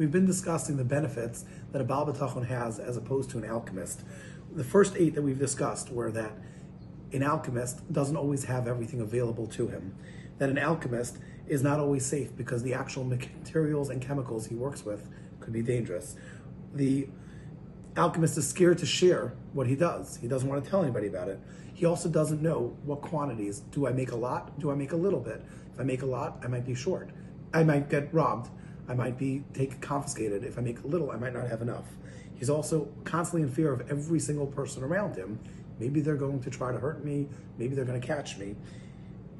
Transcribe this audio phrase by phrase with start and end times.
[0.00, 4.00] we've been discussing the benefits that a Baal B'tachon has as opposed to an alchemist.
[4.50, 6.32] The first eight that we've discussed were that
[7.12, 9.94] an alchemist doesn't always have everything available to him.
[10.38, 13.04] That an alchemist is not always safe because the actual
[13.44, 15.06] materials and chemicals he works with
[15.38, 16.16] could be dangerous.
[16.72, 17.06] The
[17.94, 20.16] alchemist is scared to share what he does.
[20.16, 21.38] He doesn't want to tell anybody about it.
[21.74, 23.60] He also doesn't know what quantities.
[23.70, 24.58] Do I make a lot?
[24.58, 25.44] Do I make a little bit?
[25.74, 27.10] If I make a lot, I might be short.
[27.52, 28.48] I might get robbed.
[28.90, 30.42] I might be take confiscated.
[30.42, 31.84] If I make little, I might not have enough.
[32.34, 35.38] He's also constantly in fear of every single person around him.
[35.78, 37.28] Maybe they're going to try to hurt me.
[37.56, 38.56] Maybe they're going to catch me.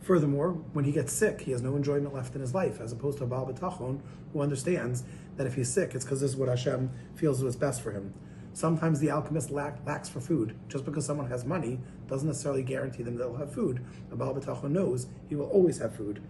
[0.02, 3.19] Furthermore, when he gets sick, he has no enjoyment left in his life, as opposed
[3.19, 4.01] to a Baal B'tachon,
[4.33, 5.02] who understands
[5.37, 8.14] that if he's sick, it's because this is what Hashem feels is best for him.
[8.53, 10.56] Sometimes the alchemist lack, lacks for food.
[10.69, 13.84] Just because someone has money doesn't necessarily guarantee them they'll have food.
[14.12, 16.23] A Baal B'tachon knows he will always have food.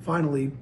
[0.00, 0.52] Finally,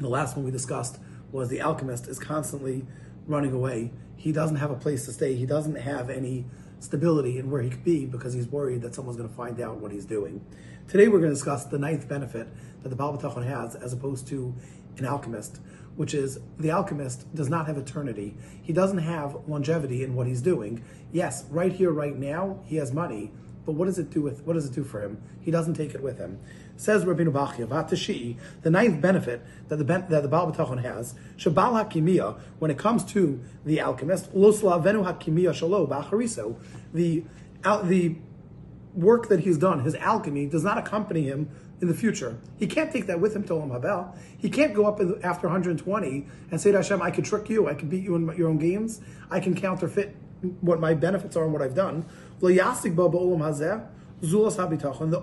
[0.00, 0.98] the last one we discussed
[1.32, 2.86] was the alchemist is constantly
[3.26, 3.92] running away.
[4.16, 5.34] He doesn't have a place to stay.
[5.34, 6.46] He doesn't have any
[6.80, 9.78] stability in where he could be because he's worried that someone's going to find out
[9.78, 10.44] what he's doing.
[10.88, 12.48] Today we're going to discuss the ninth benefit
[12.82, 14.54] that the Baal has as opposed to
[14.98, 15.60] an alchemist,
[15.96, 18.36] which is the alchemist does not have eternity.
[18.62, 20.84] He doesn't have longevity in what he's doing.
[21.12, 23.32] Yes, right here, right now, he has money,
[23.66, 25.20] but what does it do with what does it do for him?
[25.40, 26.38] He doesn't take it with him.
[26.76, 31.84] Says Rabbeinu Bachya, Vatashi, the ninth benefit that the that the Baal B'tachon has, Shabal
[31.84, 36.56] Hakimiya, when it comes to the alchemist, Losla Venu Hakimiya Shalo Bachariso,
[36.94, 37.24] the
[37.84, 38.16] the
[38.94, 41.50] work that he's done, his alchemy, does not accompany him
[41.80, 42.38] in the future.
[42.56, 44.16] He can't take that with him to Olam Haba.
[44.38, 47.74] He can't go up after 120 and say to Hashem, I can trick you, I
[47.74, 49.00] can beat you in your own games,
[49.30, 50.16] I can counterfeit
[50.60, 52.04] what my benefits are and what I've done.
[52.40, 52.58] The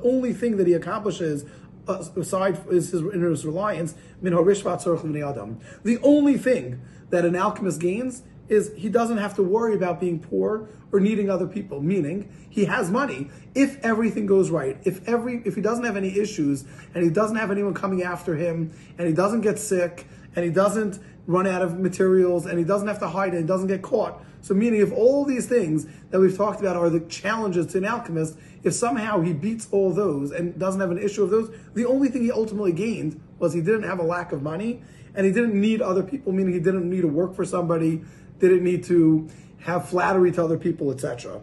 [0.04, 1.46] only thing that he accomplishes
[1.88, 8.72] uh, aside is his, in his reliance, the only thing that an alchemist gains is
[8.76, 11.82] he doesn't have to worry about being poor or needing other people.
[11.82, 14.78] Meaning, he has money if everything goes right.
[14.84, 18.36] If every if he doesn't have any issues and he doesn't have anyone coming after
[18.36, 22.66] him and he doesn't get sick and he doesn't run out of materials and he
[22.66, 24.24] doesn't have to hide and he doesn't get caught.
[24.44, 27.86] So meaning if all these things that we've talked about are the challenges to an
[27.86, 31.86] alchemist, if somehow he beats all those and doesn't have an issue of those, the
[31.86, 34.82] only thing he ultimately gained was he didn't have a lack of money
[35.16, 38.02] and he didn't need other people, meaning he didn't need to work for somebody,
[38.40, 41.40] didn't need to have flattery to other people, etc.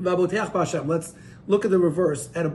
[0.00, 1.14] Let's
[1.46, 2.50] look at the reverse at a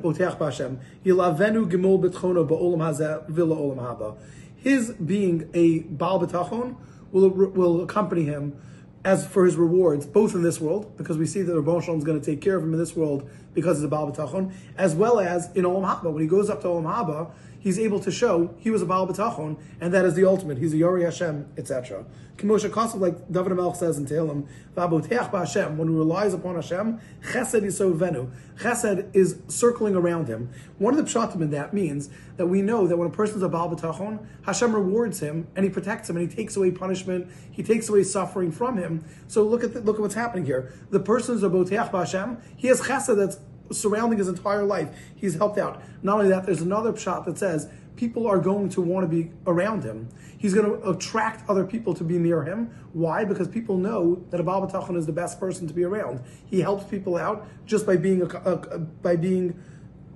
[4.58, 6.76] his being a Baal B'tachon
[7.12, 8.62] will, will accompany him
[9.04, 12.06] as for his rewards, both in this world, because we see that Rabban Shalom is
[12.06, 14.96] going to take care of him in this world because he's a Baal B'tachon, as
[14.96, 16.12] well as in Olam Haba.
[16.12, 19.08] When he goes up to Olam Haba, he's able to show he was a Baal
[19.08, 20.58] B'tachon, and that is the ultimate.
[20.58, 22.06] He's a Yori Hashem, etc.
[22.42, 27.00] Kimosha Kosev, like David Melch says in Tehillim, Vaboteach B'Hashem, when he relies upon Hashem,
[27.32, 28.32] Chesed yesovevenu.
[28.58, 30.50] Chesed is circling around him.
[30.80, 33.44] One of the pshatim in that means that we know that when a person is
[33.44, 37.30] a Baal B'tachon, Hashem rewards him, and he protects him, and he takes away punishment,
[37.52, 38.91] he takes away suffering from him.
[39.28, 40.74] So look at the, look at what's happening here.
[40.90, 43.38] The person is a Boteach B'Hashem, he has Chesed that's
[43.72, 44.90] surrounding his entire life.
[45.16, 45.82] He's helped out.
[46.04, 49.32] Not only that, there's another pshat that says people are going to want to be
[49.48, 50.10] around him.
[50.38, 52.72] He's going to attract other people to be near him.
[52.94, 53.26] Why?
[53.26, 54.66] Because people know that a Baal
[54.96, 56.22] is the best person to be around.
[56.46, 59.62] He helps people out just by being a, a, a, by being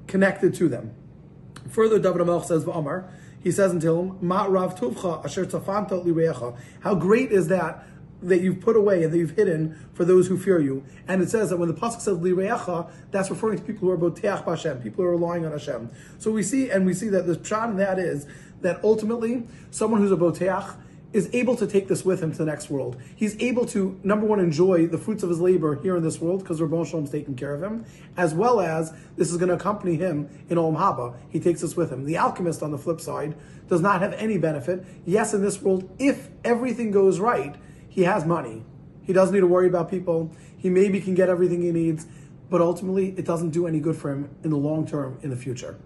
[0.08, 0.94] connected to them.
[1.70, 3.10] Further, David Hamelech says, "V'amar."
[3.40, 7.86] He says in Tehillim, "Ma rav tuvcha asher How great is that
[8.22, 10.84] that you've put away and that you've hidden for those who fear you.
[11.08, 13.98] And it says that when the pasuk says lireacha, that's referring to people who are
[13.98, 15.90] boteach Hashem, people who are relying on Hashem.
[16.18, 18.26] So we see, and we see that the pshat in that is
[18.62, 20.76] that ultimately someone who's a boteach
[21.16, 22.98] is able to take this with him to the next world.
[23.16, 26.42] He's able to, number one, enjoy the fruits of his labor here in this world
[26.42, 27.86] because Rabbon Shalom's taking care of him,
[28.18, 31.16] as well as this is going to accompany him in Olam Haba.
[31.30, 32.04] He takes this with him.
[32.04, 33.34] The alchemist, on the flip side,
[33.70, 34.86] does not have any benefit.
[35.06, 37.56] Yes, in this world, if everything goes right,
[37.96, 38.62] he has money.
[39.04, 40.30] He doesn't need to worry about people.
[40.58, 42.06] He maybe can get everything he needs,
[42.50, 45.38] but ultimately it doesn't do any good for him in the long term in the
[45.38, 45.78] future.